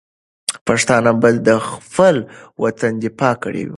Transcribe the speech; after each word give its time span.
پښتانه 0.67 1.11
به 1.21 1.29
د 1.47 1.49
خپل 1.69 2.15
وطن 2.63 2.93
دفاع 3.03 3.33
کړې 3.43 3.61
وي. 3.65 3.69